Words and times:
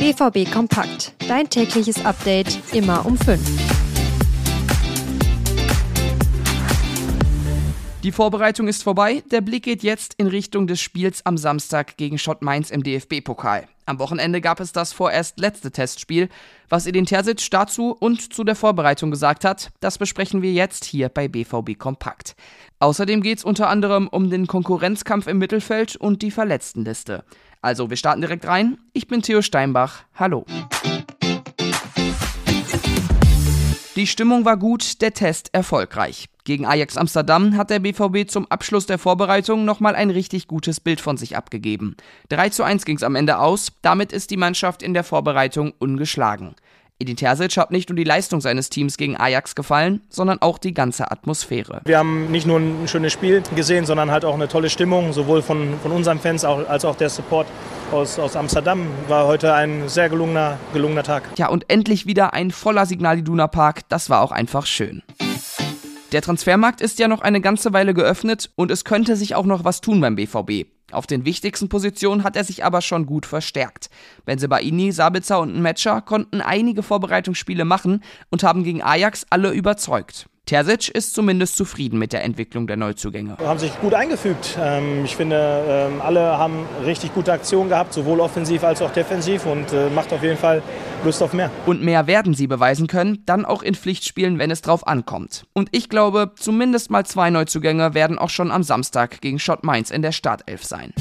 BVB 0.00 0.50
Kompakt. 0.50 1.12
Dein 1.28 1.50
tägliches 1.50 2.02
Update 2.06 2.58
immer 2.72 3.04
um 3.04 3.18
5. 3.18 3.38
Die 8.02 8.10
Vorbereitung 8.10 8.66
ist 8.66 8.82
vorbei. 8.82 9.22
Der 9.30 9.42
Blick 9.42 9.64
geht 9.64 9.82
jetzt 9.82 10.14
in 10.14 10.26
Richtung 10.26 10.66
des 10.66 10.80
Spiels 10.80 11.26
am 11.26 11.36
Samstag 11.36 11.98
gegen 11.98 12.16
Schott 12.16 12.40
Mainz 12.40 12.70
im 12.70 12.82
DFB-Pokal. 12.82 13.68
Am 13.90 13.98
Wochenende 13.98 14.40
gab 14.40 14.60
es 14.60 14.70
das 14.70 14.92
vorerst 14.92 15.40
letzte 15.40 15.72
Testspiel. 15.72 16.28
Was 16.68 16.86
Edin 16.86 17.06
Terzic 17.06 17.50
dazu 17.50 17.90
und 17.90 18.32
zu 18.32 18.44
der 18.44 18.54
Vorbereitung 18.54 19.10
gesagt 19.10 19.44
hat, 19.44 19.72
das 19.80 19.98
besprechen 19.98 20.42
wir 20.42 20.52
jetzt 20.52 20.84
hier 20.84 21.08
bei 21.08 21.26
BVB 21.26 21.76
Kompakt. 21.76 22.36
Außerdem 22.78 23.20
geht 23.20 23.38
es 23.38 23.44
unter 23.44 23.68
anderem 23.68 24.06
um 24.06 24.30
den 24.30 24.46
Konkurrenzkampf 24.46 25.26
im 25.26 25.38
Mittelfeld 25.38 25.96
und 25.96 26.22
die 26.22 26.30
Verletztenliste. 26.30 27.24
Also, 27.62 27.90
wir 27.90 27.96
starten 27.96 28.20
direkt 28.20 28.46
rein. 28.46 28.78
Ich 28.92 29.08
bin 29.08 29.22
Theo 29.22 29.42
Steinbach. 29.42 30.04
Hallo. 30.14 30.46
Die 34.00 34.06
Stimmung 34.06 34.46
war 34.46 34.56
gut, 34.56 35.02
der 35.02 35.12
Test 35.12 35.50
erfolgreich. 35.52 36.30
Gegen 36.44 36.64
Ajax 36.64 36.96
Amsterdam 36.96 37.58
hat 37.58 37.68
der 37.68 37.80
BVB 37.80 38.30
zum 38.30 38.50
Abschluss 38.50 38.86
der 38.86 38.96
Vorbereitung 38.96 39.66
nochmal 39.66 39.94
ein 39.94 40.08
richtig 40.08 40.48
gutes 40.48 40.80
Bild 40.80 41.02
von 41.02 41.18
sich 41.18 41.36
abgegeben. 41.36 41.98
3 42.30 42.48
zu 42.48 42.62
1 42.62 42.86
ging 42.86 42.96
es 42.96 43.02
am 43.02 43.14
Ende 43.14 43.38
aus, 43.38 43.72
damit 43.82 44.10
ist 44.10 44.30
die 44.30 44.38
Mannschaft 44.38 44.82
in 44.82 44.94
der 44.94 45.04
Vorbereitung 45.04 45.74
ungeschlagen. 45.78 46.54
Edin 46.98 47.16
Terzic 47.16 47.58
hat 47.58 47.72
nicht 47.72 47.90
nur 47.90 47.96
die 47.96 48.04
Leistung 48.04 48.40
seines 48.40 48.70
Teams 48.70 48.96
gegen 48.96 49.18
Ajax 49.18 49.54
gefallen, 49.54 50.00
sondern 50.08 50.40
auch 50.40 50.56
die 50.56 50.72
ganze 50.72 51.10
Atmosphäre. 51.10 51.80
Wir 51.84 51.98
haben 51.98 52.30
nicht 52.30 52.46
nur 52.46 52.58
ein 52.58 52.88
schönes 52.88 53.12
Spiel 53.12 53.42
gesehen, 53.54 53.84
sondern 53.84 54.10
halt 54.10 54.24
auch 54.24 54.34
eine 54.34 54.48
tolle 54.48 54.70
Stimmung, 54.70 55.12
sowohl 55.12 55.42
von, 55.42 55.78
von 55.82 55.92
unseren 55.92 56.18
Fans 56.18 56.44
als 56.44 56.86
auch 56.86 56.96
der 56.96 57.10
Support 57.10 57.46
aus, 57.92 58.18
aus 58.18 58.36
Amsterdam. 58.36 58.86
War 59.08 59.26
heute 59.26 59.54
ein 59.54 59.88
sehr 59.88 60.08
gelungener, 60.08 60.58
gelungener 60.72 61.02
Tag. 61.02 61.24
Ja, 61.36 61.48
und 61.48 61.68
endlich 61.70 62.06
wieder 62.06 62.32
ein 62.32 62.50
voller 62.50 62.86
Signal 62.86 63.18
Iduna 63.18 63.46
Park. 63.46 63.88
Das 63.88 64.10
war 64.10 64.22
auch 64.22 64.32
einfach 64.32 64.66
schön. 64.66 65.02
Der 66.12 66.22
Transfermarkt 66.22 66.80
ist 66.80 66.98
ja 66.98 67.06
noch 67.06 67.20
eine 67.20 67.40
ganze 67.40 67.72
Weile 67.72 67.94
geöffnet 67.94 68.50
und 68.56 68.70
es 68.70 68.84
könnte 68.84 69.14
sich 69.14 69.34
auch 69.34 69.46
noch 69.46 69.64
was 69.64 69.80
tun 69.80 70.00
beim 70.00 70.16
BVB. 70.16 70.66
Auf 70.90 71.06
den 71.06 71.24
wichtigsten 71.24 71.68
Positionen 71.68 72.24
hat 72.24 72.34
er 72.34 72.42
sich 72.42 72.64
aber 72.64 72.80
schon 72.80 73.06
gut 73.06 73.26
verstärkt. 73.26 73.90
Benzebaini, 74.24 74.90
Sabitzer 74.90 75.38
und 75.38 75.60
Metscher 75.60 76.00
konnten 76.00 76.40
einige 76.40 76.82
Vorbereitungsspiele 76.82 77.64
machen 77.64 78.02
und 78.30 78.42
haben 78.42 78.64
gegen 78.64 78.82
Ajax 78.82 79.24
alle 79.30 79.52
überzeugt. 79.52 80.26
Terzic 80.50 80.88
ist 80.88 81.14
zumindest 81.14 81.56
zufrieden 81.56 81.96
mit 81.96 82.12
der 82.12 82.24
Entwicklung 82.24 82.66
der 82.66 82.76
Neuzugänge. 82.76 83.36
Haben 83.38 83.60
sich 83.60 83.70
gut 83.80 83.94
eingefügt. 83.94 84.58
Ähm, 84.60 85.04
ich 85.04 85.14
finde, 85.14 85.62
ähm, 85.68 86.00
alle 86.00 86.38
haben 86.38 86.66
richtig 86.84 87.14
gute 87.14 87.32
Aktionen 87.32 87.68
gehabt, 87.68 87.92
sowohl 87.92 88.18
offensiv 88.18 88.64
als 88.64 88.82
auch 88.82 88.90
defensiv 88.90 89.46
und 89.46 89.72
äh, 89.72 89.88
macht 89.90 90.12
auf 90.12 90.24
jeden 90.24 90.36
Fall 90.36 90.60
Lust 91.04 91.22
auf 91.22 91.34
mehr. 91.34 91.52
Und 91.66 91.84
mehr 91.84 92.08
werden 92.08 92.34
sie 92.34 92.48
beweisen 92.48 92.88
können, 92.88 93.22
dann 93.26 93.44
auch 93.44 93.62
in 93.62 93.76
Pflichtspielen, 93.76 94.40
wenn 94.40 94.50
es 94.50 94.60
drauf 94.60 94.88
ankommt. 94.88 95.46
Und 95.52 95.68
ich 95.70 95.88
glaube, 95.88 96.32
zumindest 96.34 96.90
mal 96.90 97.06
zwei 97.06 97.30
Neuzugänge 97.30 97.94
werden 97.94 98.18
auch 98.18 98.30
schon 98.30 98.50
am 98.50 98.64
Samstag 98.64 99.20
gegen 99.20 99.38
Schott 99.38 99.62
Mainz 99.62 99.92
in 99.92 100.02
der 100.02 100.10
Startelf 100.10 100.64
sein. 100.64 100.92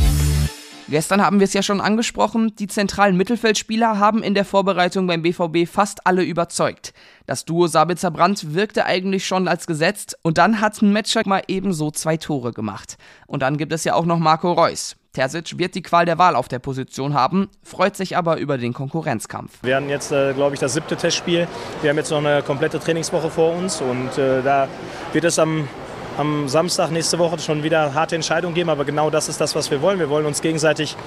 Gestern 0.89 1.21
haben 1.21 1.39
wir 1.39 1.45
es 1.45 1.53
ja 1.53 1.61
schon 1.61 1.81
angesprochen, 1.81 2.55
die 2.57 2.65
zentralen 2.65 3.15
Mittelfeldspieler 3.15 3.99
haben 3.99 4.23
in 4.23 4.33
der 4.33 4.43
Vorbereitung 4.43 5.05
beim 5.05 5.21
BVB 5.21 5.69
fast 5.71 6.07
alle 6.07 6.23
überzeugt. 6.23 6.93
Das 7.27 7.45
Duo 7.45 7.67
Sabitzer 7.67 8.09
Brandt 8.09 8.55
wirkte 8.55 8.85
eigentlich 8.85 9.27
schon 9.27 9.47
als 9.47 9.67
gesetzt 9.67 10.17
und 10.23 10.39
dann 10.39 10.61
hat 10.61 10.81
Metschak 10.81 11.27
mal 11.27 11.43
ebenso 11.47 11.91
zwei 11.91 12.17
Tore 12.17 12.53
gemacht. 12.53 12.97
Und 13.27 13.43
dann 13.43 13.57
gibt 13.57 13.71
es 13.71 13.83
ja 13.83 13.93
auch 13.93 14.05
noch 14.05 14.17
Marco 14.17 14.51
Reus. 14.51 14.95
Terzic 15.13 15.59
wird 15.59 15.75
die 15.75 15.83
Qual 15.83 16.05
der 16.05 16.17
Wahl 16.17 16.35
auf 16.35 16.47
der 16.47 16.59
Position 16.59 17.13
haben, 17.13 17.49
freut 17.63 17.95
sich 17.95 18.17
aber 18.17 18.37
über 18.37 18.57
den 18.57 18.73
Konkurrenzkampf. 18.73 19.59
Wir 19.61 19.75
haben 19.75 19.89
jetzt, 19.89 20.11
äh, 20.11 20.33
glaube 20.33 20.55
ich, 20.55 20.59
das 20.59 20.73
siebte 20.73 20.95
Testspiel. 20.95 21.47
Wir 21.81 21.91
haben 21.91 21.97
jetzt 21.97 22.09
noch 22.09 22.19
eine 22.19 22.41
komplette 22.41 22.80
Trainingswoche 22.80 23.30
vor 23.30 23.55
uns 23.55 23.80
und 23.80 24.17
äh, 24.17 24.41
da 24.41 24.67
wird 25.14 25.25
es 25.25 25.37
am 25.37 25.67
am 26.19 26.49
Samstag 26.49 26.91
nächste 26.91 27.17
Woche 27.17 27.39
schon 27.39 27.63
wieder 27.63 27.93
harte 27.93 28.15
Entscheidungen 28.15 28.53
geben, 28.53 28.69
aber 28.69 28.83
genau 28.83 29.09
das 29.09 29.30
ist 29.30 29.39
das, 29.39 29.55
was 29.55 29.71
wir 29.71 29.81
wollen. 29.81 29.99
Wir 29.99 30.09
wollen 30.09 30.25
uns 30.25 30.41
gegenseitig 30.41 30.97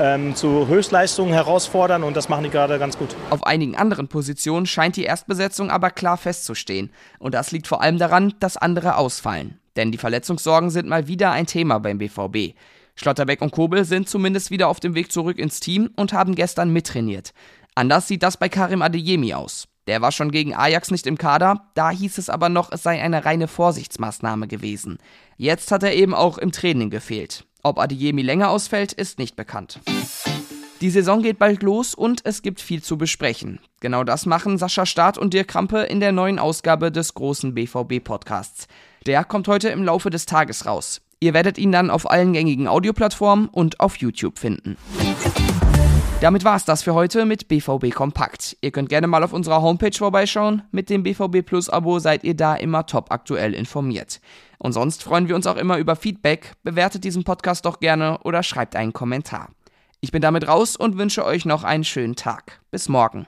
ähm, 0.00 0.36
zu 0.36 0.68
Höchstleistungen 0.68 1.34
herausfordern 1.34 2.04
und 2.04 2.16
das 2.16 2.28
machen 2.28 2.44
die 2.44 2.50
gerade 2.50 2.78
ganz 2.78 2.96
gut. 2.96 3.16
Auf 3.30 3.44
einigen 3.44 3.74
anderen 3.74 4.06
Positionen 4.06 4.66
scheint 4.66 4.94
die 4.94 5.02
Erstbesetzung 5.02 5.70
aber 5.70 5.90
klar 5.90 6.16
festzustehen. 6.16 6.90
Und 7.18 7.34
das 7.34 7.50
liegt 7.50 7.66
vor 7.66 7.82
allem 7.82 7.98
daran, 7.98 8.34
dass 8.38 8.56
andere 8.56 8.96
ausfallen. 8.96 9.58
Denn 9.74 9.90
die 9.90 9.98
Verletzungssorgen 9.98 10.70
sind 10.70 10.88
mal 10.88 11.08
wieder 11.08 11.32
ein 11.32 11.46
Thema 11.46 11.78
beim 11.80 11.98
BVB. 11.98 12.54
Schlotterbeck 12.94 13.42
und 13.42 13.50
Kobel 13.50 13.84
sind 13.84 14.08
zumindest 14.08 14.52
wieder 14.52 14.68
auf 14.68 14.78
dem 14.78 14.94
Weg 14.94 15.10
zurück 15.10 15.38
ins 15.38 15.58
Team 15.58 15.90
und 15.96 16.12
haben 16.12 16.36
gestern 16.36 16.72
mittrainiert. 16.72 17.32
Anders 17.74 18.06
sieht 18.06 18.22
das 18.22 18.36
bei 18.36 18.48
Karim 18.48 18.82
Adeyemi 18.82 19.34
aus. 19.34 19.66
Der 19.90 20.00
war 20.02 20.12
schon 20.12 20.30
gegen 20.30 20.54
Ajax 20.54 20.92
nicht 20.92 21.08
im 21.08 21.18
Kader, 21.18 21.64
da 21.74 21.90
hieß 21.90 22.18
es 22.18 22.30
aber 22.30 22.48
noch, 22.48 22.70
es 22.70 22.84
sei 22.84 23.02
eine 23.02 23.24
reine 23.24 23.48
Vorsichtsmaßnahme 23.48 24.46
gewesen. 24.46 24.98
Jetzt 25.36 25.72
hat 25.72 25.82
er 25.82 25.96
eben 25.96 26.14
auch 26.14 26.38
im 26.38 26.52
Training 26.52 26.90
gefehlt. 26.90 27.44
Ob 27.64 27.76
Adeyemi 27.76 28.22
länger 28.22 28.50
ausfällt, 28.50 28.92
ist 28.92 29.18
nicht 29.18 29.34
bekannt. 29.34 29.80
Die 30.80 30.90
Saison 30.90 31.22
geht 31.22 31.40
bald 31.40 31.64
los 31.64 31.96
und 31.96 32.20
es 32.24 32.42
gibt 32.42 32.60
viel 32.60 32.84
zu 32.84 32.98
besprechen. 32.98 33.58
Genau 33.80 34.04
das 34.04 34.26
machen 34.26 34.58
Sascha 34.58 34.86
Staat 34.86 35.18
und 35.18 35.34
Dirk 35.34 35.48
Krampe 35.48 35.80
in 35.80 35.98
der 35.98 36.12
neuen 36.12 36.38
Ausgabe 36.38 36.92
des 36.92 37.14
großen 37.14 37.52
BVB-Podcasts. 37.52 38.68
Der 39.06 39.24
kommt 39.24 39.48
heute 39.48 39.70
im 39.70 39.82
Laufe 39.82 40.10
des 40.10 40.24
Tages 40.24 40.66
raus. 40.66 41.00
Ihr 41.18 41.34
werdet 41.34 41.58
ihn 41.58 41.72
dann 41.72 41.90
auf 41.90 42.08
allen 42.08 42.32
gängigen 42.32 42.68
Audioplattformen 42.68 43.48
und 43.48 43.80
auf 43.80 43.96
YouTube 43.96 44.38
finden. 44.38 44.76
Damit 46.20 46.44
war's 46.44 46.66
das 46.66 46.82
für 46.82 46.92
heute 46.92 47.24
mit 47.24 47.48
BVB 47.48 47.94
Kompakt. 47.94 48.54
Ihr 48.60 48.72
könnt 48.72 48.90
gerne 48.90 49.06
mal 49.06 49.24
auf 49.24 49.32
unserer 49.32 49.62
Homepage 49.62 49.96
vorbeischauen. 49.96 50.62
Mit 50.70 50.90
dem 50.90 51.02
BVB 51.02 51.42
Plus 51.42 51.70
Abo 51.70 51.98
seid 51.98 52.24
ihr 52.24 52.36
da 52.36 52.54
immer 52.56 52.84
top 52.84 53.10
aktuell 53.10 53.54
informiert. 53.54 54.20
Und 54.58 54.74
sonst 54.74 55.02
freuen 55.02 55.28
wir 55.28 55.34
uns 55.34 55.46
auch 55.46 55.56
immer 55.56 55.78
über 55.78 55.96
Feedback. 55.96 56.52
Bewertet 56.62 57.04
diesen 57.04 57.24
Podcast 57.24 57.64
doch 57.64 57.80
gerne 57.80 58.18
oder 58.22 58.42
schreibt 58.42 58.76
einen 58.76 58.92
Kommentar. 58.92 59.48
Ich 60.02 60.12
bin 60.12 60.20
damit 60.20 60.46
raus 60.46 60.76
und 60.76 60.98
wünsche 60.98 61.24
euch 61.24 61.46
noch 61.46 61.64
einen 61.64 61.84
schönen 61.84 62.16
Tag. 62.16 62.60
Bis 62.70 62.90
morgen. 62.90 63.26